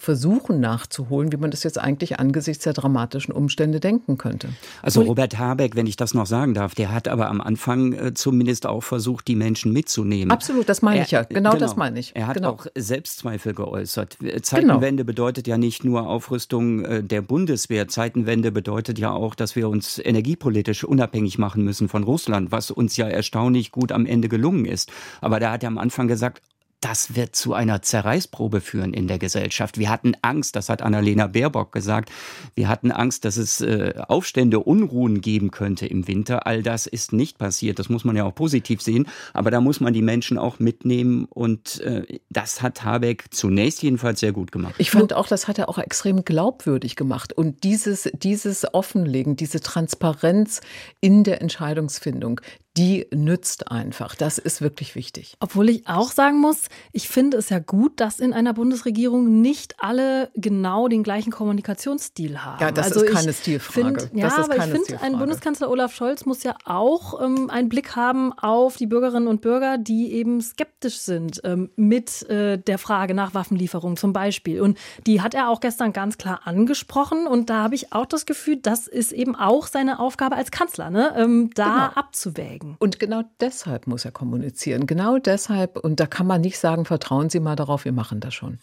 [0.00, 4.48] versuchen nachzuholen, wie man das jetzt eigentlich angesichts der dramatischen Umstände denken könnte.
[4.82, 8.14] Also Robert Habeck, wenn ich das noch sagen darf, der hat aber am Anfang äh,
[8.14, 10.30] zumindest auch versucht, die Menschen mitzunehmen.
[10.30, 11.22] Absolut, das meine ich ja.
[11.22, 12.14] Genau, genau, das meine ich.
[12.14, 12.50] Er hat genau.
[12.50, 14.18] auch Selbstzweifel geäußert.
[14.42, 15.06] Zeitenwende genau.
[15.06, 17.88] bedeutet ja nicht nur Aufrüstung äh, der Bundeswehr.
[17.88, 22.96] Zeitenwende bedeutet ja auch, dass wir uns energiepolitisch unabhängig machen müssen von Russland, was uns
[22.96, 24.90] ja erstaunlich gut am Ende gelungen ist.
[25.20, 26.42] Aber da hat er am Anfang gesagt,
[26.80, 29.78] das wird zu einer Zerreißprobe führen in der Gesellschaft.
[29.78, 32.10] Wir hatten Angst, das hat Annalena Baerbock gesagt,
[32.54, 36.46] wir hatten Angst, dass es äh, Aufstände, Unruhen geben könnte im Winter.
[36.46, 37.78] All das ist nicht passiert.
[37.78, 39.08] Das muss man ja auch positiv sehen.
[39.32, 41.24] Aber da muss man die Menschen auch mitnehmen.
[41.24, 44.74] Und äh, das hat Habeck zunächst jedenfalls sehr gut gemacht.
[44.78, 47.32] Ich fand auch, das hat er auch extrem glaubwürdig gemacht.
[47.32, 50.60] Und dieses, dieses Offenlegen, diese Transparenz
[51.00, 52.40] in der Entscheidungsfindung,
[52.76, 54.16] die nützt einfach.
[54.16, 55.36] Das ist wirklich wichtig.
[55.38, 59.76] Obwohl ich auch sagen muss, ich finde es ja gut, dass in einer Bundesregierung nicht
[59.78, 62.60] alle genau den gleichen Kommunikationsstil haben.
[62.60, 64.00] Ja, das also ist keine Stilfrage.
[64.00, 67.94] Find, ja, aber ich finde, ein Bundeskanzler Olaf Scholz muss ja auch ähm, einen Blick
[67.94, 73.14] haben auf die Bürgerinnen und Bürger, die eben skeptisch sind ähm, mit äh, der Frage
[73.14, 74.60] nach Waffenlieferung zum Beispiel.
[74.60, 77.28] Und die hat er auch gestern ganz klar angesprochen.
[77.28, 80.90] Und da habe ich auch das Gefühl, das ist eben auch seine Aufgabe als Kanzler,
[80.90, 81.14] ne?
[81.16, 82.00] ähm, da genau.
[82.00, 82.76] abzuwägen zeigen.
[82.78, 84.86] Und genau deshalb muss er kommunizieren.
[84.86, 85.78] Genau deshalb.
[85.78, 88.58] Und da kann man nicht sagen, vertrauen Sie mal darauf, wir machen das schon.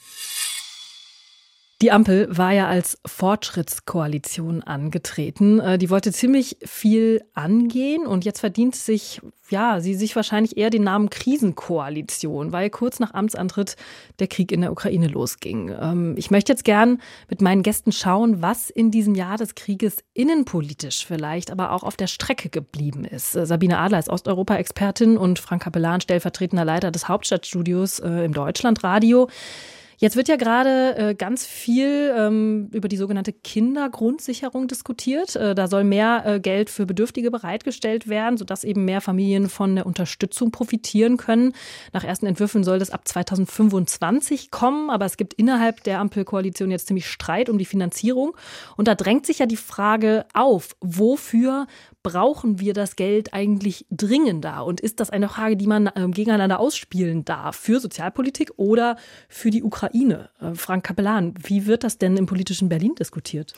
[1.81, 5.59] Die Ampel war ja als Fortschrittskoalition angetreten.
[5.59, 10.69] Äh, die wollte ziemlich viel angehen und jetzt verdient sich, ja, sie sich wahrscheinlich eher
[10.69, 13.77] den Namen Krisenkoalition, weil kurz nach Amtsantritt
[14.19, 15.75] der Krieg in der Ukraine losging.
[15.81, 20.03] Ähm, ich möchte jetzt gern mit meinen Gästen schauen, was in diesem Jahr des Krieges
[20.13, 23.35] innenpolitisch vielleicht, aber auch auf der Strecke geblieben ist.
[23.35, 29.27] Äh, Sabine Adler ist Osteuropa-Expertin und Frank Kapellan, stellvertretender Leiter des Hauptstadtstudios äh, im Deutschlandradio.
[30.01, 35.35] Jetzt wird ja gerade äh, ganz viel ähm, über die sogenannte Kindergrundsicherung diskutiert.
[35.35, 39.75] Äh, da soll mehr äh, Geld für Bedürftige bereitgestellt werden, sodass eben mehr Familien von
[39.75, 41.53] der Unterstützung profitieren können.
[41.93, 46.87] Nach ersten Entwürfen soll das ab 2025 kommen, aber es gibt innerhalb der Ampelkoalition jetzt
[46.87, 48.35] ziemlich Streit um die Finanzierung.
[48.77, 51.67] Und da drängt sich ja die Frage auf, wofür
[52.03, 54.65] brauchen wir das Geld eigentlich dringender?
[54.65, 58.97] Und ist das eine Frage, die man äh, gegeneinander ausspielen darf für Sozialpolitik oder
[59.29, 60.29] für die Ukraine?
[60.39, 63.53] Äh, Frank Kapellan, wie wird das denn im politischen Berlin diskutiert?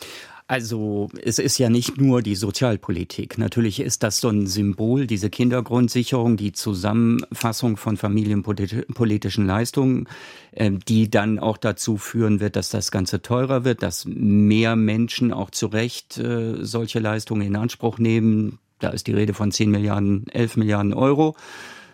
[0.48, 3.38] Also es ist ja nicht nur die Sozialpolitik.
[3.38, 10.08] Natürlich ist das so ein Symbol, diese Kindergrundsicherung, die Zusammenfassung von familienpolitischen Leistungen,
[10.54, 15.32] ähm, die dann auch dazu führen wird, dass das Ganze teurer wird, dass mehr Menschen
[15.32, 18.60] auch zu Recht äh, solche Leistungen in Anspruch nehmen.
[18.80, 21.36] Da ist die Rede von 10 Milliarden, 11 Milliarden Euro.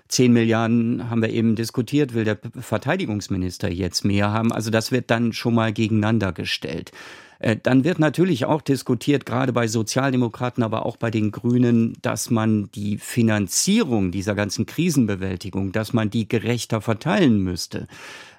[0.08, 4.52] 10 Milliarden haben wir eben diskutiert, will der Verteidigungsminister jetzt mehr haben.
[4.52, 6.92] Also das wird dann schon mal gegeneinander gestellt.
[7.40, 12.30] Äh, dann wird natürlich auch diskutiert, gerade bei Sozialdemokraten, aber auch bei den Grünen, dass
[12.30, 17.88] man die Finanzierung dieser ganzen Krisenbewältigung, dass man die gerechter verteilen müsste.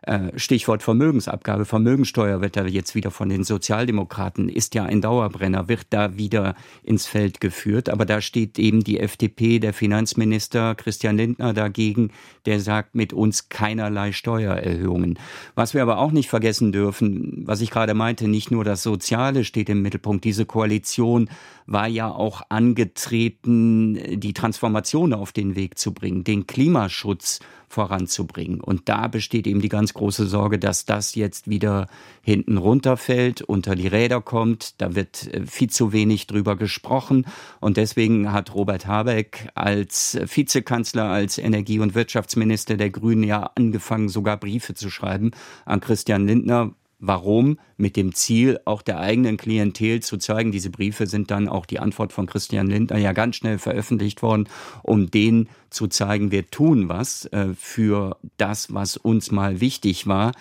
[0.03, 5.69] Äh, Stichwort Vermögensabgabe, Vermögensteuer wird da jetzt wieder von den Sozialdemokraten, ist ja ein Dauerbrenner,
[5.69, 7.91] wird da wieder ins Feld geführt.
[7.91, 12.11] Aber da steht eben die FDP, der Finanzminister Christian Lindner dagegen,
[12.47, 15.19] der sagt mit uns keinerlei Steuererhöhungen.
[15.55, 19.45] Was wir aber auch nicht vergessen dürfen, was ich gerade meinte, nicht nur das Soziale
[19.45, 20.25] steht im Mittelpunkt.
[20.25, 21.29] Diese Koalition
[21.71, 28.61] war ja auch angetreten, die Transformation auf den Weg zu bringen, den Klimaschutz voranzubringen.
[28.61, 31.87] Und da besteht eben die ganz große Sorge, dass das jetzt wieder
[32.23, 34.81] hinten runterfällt, unter die Räder kommt.
[34.81, 37.27] Da wird äh, viel zu wenig drüber gesprochen.
[37.61, 44.09] Und deswegen hat Robert Habeck als Vizekanzler, als Energie- und Wirtschaftsminister der Grünen ja angefangen,
[44.09, 45.31] sogar Briefe zu schreiben
[45.65, 47.59] an Christian Lindner, Warum?
[47.79, 50.53] Mit dem Ziel, auch der eigenen Klientel zu zeigen.
[50.53, 54.49] Diese Briefe sind dann auch die Antwort von Christian Lindner ja ganz schnell veröffentlicht worden,
[54.83, 60.33] um denen zu zeigen, wir tun was äh, für das, was uns mal wichtig war.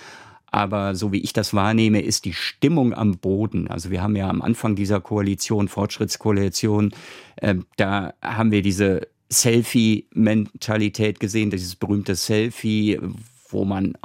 [0.52, 3.68] Aber so wie ich das wahrnehme, ist die Stimmung am Boden.
[3.68, 6.92] Also wir haben ja am Anfang dieser Koalition, Fortschrittskoalition,
[7.38, 13.00] äh, da haben wir diese Selfie-Mentalität gesehen, dieses berühmte Selfie,
[13.50, 13.96] wo man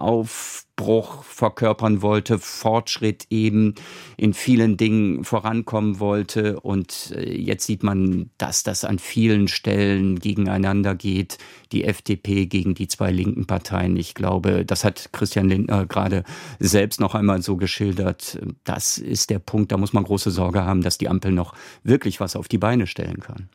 [0.76, 3.74] Aufbruch verkörpern wollte, Fortschritt eben
[4.16, 6.58] in vielen Dingen vorankommen wollte.
[6.60, 11.38] Und äh, jetzt sieht man, dass das an vielen Stellen gegeneinander geht.
[11.70, 13.96] Die FDP gegen die zwei linken Parteien.
[13.96, 16.24] Ich glaube, das hat Christian Lindner gerade
[16.58, 18.38] selbst noch einmal so geschildert.
[18.64, 22.20] Das ist der Punkt, da muss man große Sorge haben, dass die Ampel noch wirklich
[22.20, 23.48] was auf die Beine stellen kann.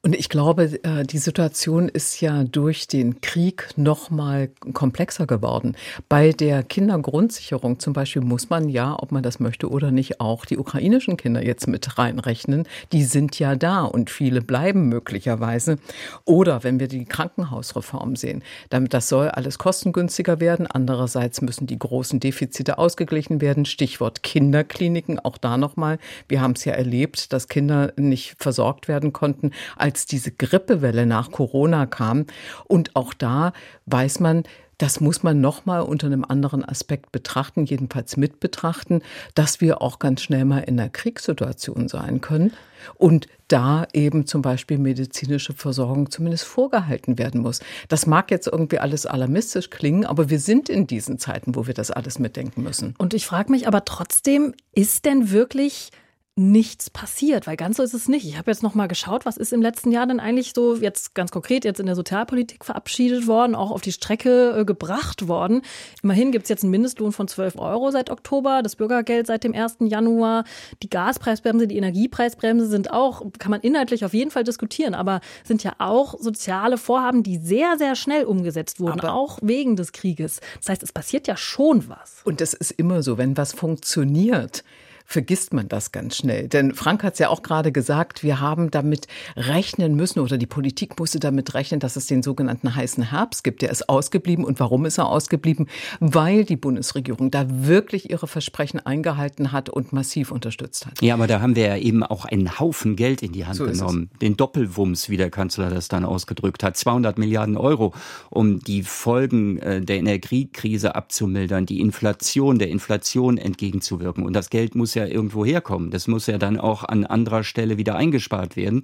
[0.00, 5.76] Und ich glaube, äh, die Situation ist ja durch den Krieg noch mal komplexer geworden.
[6.08, 10.44] Bei der Kindergrundsicherung zum Beispiel muss man ja, ob man das möchte oder nicht, auch
[10.44, 12.66] die ukrainischen Kinder jetzt mit reinrechnen.
[12.92, 15.78] Die sind ja da und viele bleiben möglicherweise.
[16.24, 20.66] Oder wenn wir die Krankenhausreform sehen, damit das soll alles kostengünstiger werden.
[20.66, 23.64] Andererseits müssen die großen Defizite ausgeglichen werden.
[23.64, 25.18] Stichwort Kinderkliniken.
[25.18, 25.98] Auch da nochmal.
[26.28, 31.30] Wir haben es ja erlebt, dass Kinder nicht versorgt werden konnten, als diese Grippewelle nach
[31.30, 32.26] Corona kam.
[32.66, 33.52] Und auch da
[33.86, 34.44] weiß man,
[34.82, 39.00] das muss man nochmal unter einem anderen Aspekt betrachten, jedenfalls mit betrachten,
[39.36, 42.52] dass wir auch ganz schnell mal in einer Kriegssituation sein können
[42.96, 47.60] und da eben zum Beispiel medizinische Versorgung zumindest vorgehalten werden muss.
[47.86, 51.74] Das mag jetzt irgendwie alles alarmistisch klingen, aber wir sind in diesen Zeiten, wo wir
[51.74, 52.96] das alles mitdenken müssen.
[52.98, 55.92] Und ich frage mich aber trotzdem, ist denn wirklich
[56.34, 58.26] nichts passiert, weil ganz so ist es nicht.
[58.26, 61.14] Ich habe jetzt noch mal geschaut, was ist im letzten Jahr denn eigentlich so jetzt
[61.14, 65.60] ganz konkret jetzt in der Sozialpolitik verabschiedet worden, auch auf die Strecke äh, gebracht worden.
[66.02, 69.54] Immerhin gibt es jetzt einen Mindestlohn von 12 Euro seit Oktober, das Bürgergeld seit dem
[69.54, 69.76] 1.
[69.80, 70.44] Januar,
[70.82, 75.62] die Gaspreisbremse, die Energiepreisbremse sind auch, kann man inhaltlich auf jeden Fall diskutieren, aber sind
[75.62, 80.40] ja auch soziale Vorhaben, die sehr, sehr schnell umgesetzt wurden, aber auch wegen des Krieges.
[80.60, 82.22] Das heißt, es passiert ja schon was.
[82.24, 84.64] Und das ist immer so, wenn was funktioniert,
[85.12, 86.48] vergisst man das ganz schnell.
[86.48, 90.46] Denn Frank hat es ja auch gerade gesagt, wir haben damit rechnen müssen oder die
[90.46, 93.62] Politik musste damit rechnen, dass es den sogenannten heißen Herbst gibt.
[93.62, 94.44] Der ist ausgeblieben.
[94.44, 95.68] Und warum ist er ausgeblieben?
[96.00, 101.02] Weil die Bundesregierung da wirklich ihre Versprechen eingehalten hat und massiv unterstützt hat.
[101.02, 103.66] Ja, aber da haben wir ja eben auch einen Haufen Geld in die Hand so
[103.66, 104.08] genommen.
[104.22, 106.76] Den Doppelwumms, wie der Kanzler das dann ausgedrückt hat.
[106.76, 107.92] 200 Milliarden Euro,
[108.30, 114.24] um die Folgen äh, der Energiekrise abzumildern, die Inflation, der Inflation entgegenzuwirken.
[114.24, 115.90] Und das Geld muss ja irgendwo herkommen.
[115.90, 118.82] Das muss ja dann auch an anderer Stelle wieder eingespart werden.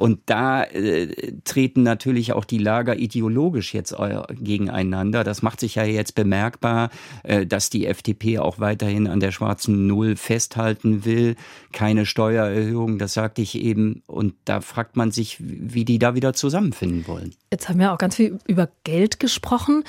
[0.00, 3.94] Und da äh, treten natürlich auch die Lager ideologisch jetzt
[4.30, 5.24] gegeneinander.
[5.24, 6.88] Das macht sich ja jetzt bemerkbar,
[7.22, 11.36] äh, dass die FDP auch weiterhin an der schwarzen Null festhalten will.
[11.72, 14.02] Keine Steuererhöhung, das sagte ich eben.
[14.06, 17.34] Und da fragt man sich, wie die da wieder zusammenfinden wollen.
[17.52, 19.84] Jetzt haben wir auch ganz viel über Geld gesprochen.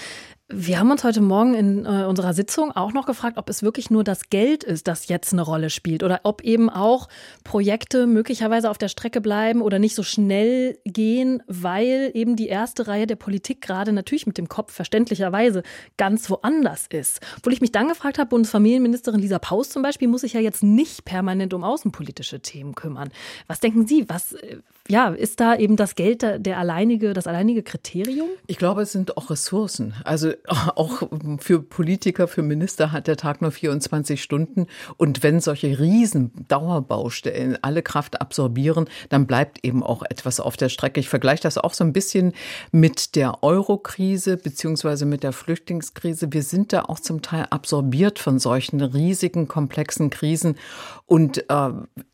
[0.54, 3.90] Wir haben uns heute Morgen in äh, unserer Sitzung auch noch gefragt, ob es wirklich
[3.90, 7.08] nur das Geld ist, das jetzt eine Rolle spielt oder ob eben auch
[7.46, 12.88] Projekte möglicherweise auf der Strecke bleiben oder nicht so schnell gehen, weil eben die erste
[12.88, 15.64] Reihe der Politik gerade natürlich mit dem Kopf verständlicherweise
[15.96, 17.22] ganz woanders ist.
[17.38, 20.64] Obwohl ich mich dann gefragt habe, Bundesfamilienministerin Lisa Paus zum Beispiel muss sich ja jetzt
[20.64, 23.12] nicht permanent um außenpolitische Themen kümmern.
[23.48, 24.10] Was denken Sie?
[24.10, 24.58] Was, äh,
[24.92, 28.28] ja, ist da eben das Geld der, alleinige, das alleinige Kriterium?
[28.46, 29.94] Ich glaube, es sind auch Ressourcen.
[30.04, 31.04] Also auch
[31.40, 34.68] für Politiker, für Minister hat der Tag nur 24 Stunden.
[34.98, 40.68] Und wenn solche riesen Dauerbaustellen alle Kraft absorbieren, dann bleibt eben auch etwas auf der
[40.68, 41.00] Strecke.
[41.00, 42.34] Ich vergleiche das auch so ein bisschen
[42.74, 46.34] mit der Euro-Krise beziehungsweise mit der Flüchtlingskrise.
[46.34, 50.58] Wir sind da auch zum Teil absorbiert von solchen riesigen, komplexen Krisen.
[51.06, 51.70] Und äh,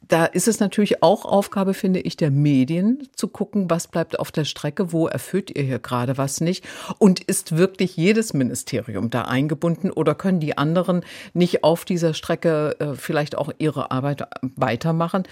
[0.07, 4.31] da ist es natürlich auch Aufgabe, finde ich, der Medien zu gucken, was bleibt auf
[4.31, 6.65] der Strecke, wo erfüllt ihr hier gerade was nicht
[6.97, 11.03] und ist wirklich jedes Ministerium da eingebunden oder können die anderen
[11.33, 15.23] nicht auf dieser Strecke äh, vielleicht auch ihre Arbeit weitermachen?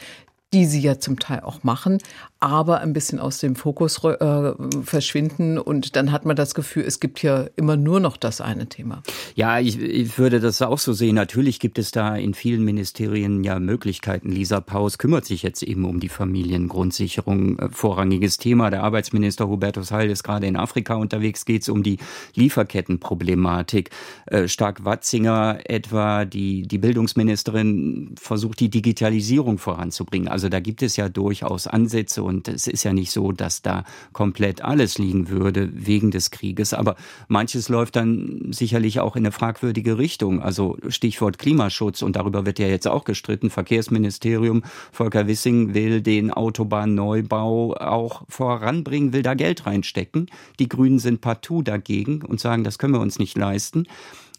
[0.54, 1.98] die sie ja zum Teil auch machen,
[2.46, 7.00] aber ein bisschen aus dem Fokus äh, verschwinden und dann hat man das Gefühl, es
[7.00, 9.02] gibt hier immer nur noch das eine Thema.
[9.34, 11.16] Ja, ich, ich würde das auch so sehen.
[11.16, 14.32] Natürlich gibt es da in vielen Ministerien ja Möglichkeiten.
[14.32, 18.70] Lisa Paus kümmert sich jetzt eben um die Familiengrundsicherung, äh, vorrangiges Thema.
[18.70, 21.98] Der Arbeitsminister Hubertus Heil ist gerade in Afrika unterwegs, geht es um die
[22.36, 23.90] Lieferkettenproblematik.
[24.28, 30.28] Äh, Stark-Watzinger etwa, die, die Bildungsministerin versucht die Digitalisierung voranzubringen.
[30.28, 33.84] Also da gibt es ja durchaus Ansätze und es ist ja nicht so, dass da
[34.14, 36.74] komplett alles liegen würde wegen des Krieges.
[36.74, 36.96] Aber
[37.28, 40.42] manches läuft dann sicherlich auch in eine fragwürdige Richtung.
[40.42, 43.50] Also Stichwort Klimaschutz und darüber wird ja jetzt auch gestritten.
[43.50, 50.30] Verkehrsministerium Volker Wissing will den Autobahnneubau auch voranbringen, will da Geld reinstecken.
[50.60, 53.88] Die Grünen sind partout dagegen und sagen, das können wir uns nicht leisten.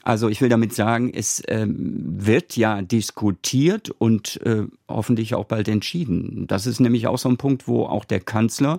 [0.07, 5.67] Also ich will damit sagen, es äh, wird ja diskutiert und äh, hoffentlich auch bald
[5.67, 6.47] entschieden.
[6.47, 8.79] Das ist nämlich auch so ein Punkt, wo auch der Kanzler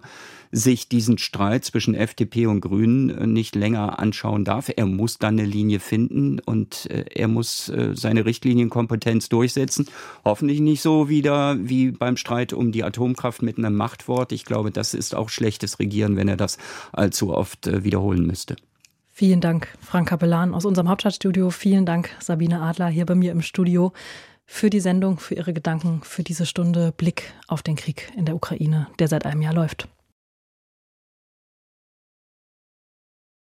[0.53, 4.71] sich diesen Streit zwischen FDP und Grünen äh, nicht länger anschauen darf.
[4.73, 9.89] Er muss dann eine Linie finden und äh, er muss äh, seine Richtlinienkompetenz durchsetzen.
[10.23, 14.31] Hoffentlich nicht so wieder wie beim Streit um die Atomkraft mit einem Machtwort.
[14.31, 16.57] Ich glaube, das ist auch schlechtes Regieren, wenn er das
[16.93, 18.55] allzu oft wiederholen müsste.
[19.19, 21.49] Vielen Dank, Frank Kapellan aus unserem Hauptstadtstudio.
[21.49, 23.91] Vielen Dank, Sabine Adler hier bei mir im Studio
[24.45, 28.35] für die Sendung, für Ihre Gedanken, für diese Stunde Blick auf den Krieg in der
[28.35, 29.87] Ukraine, der seit einem Jahr läuft.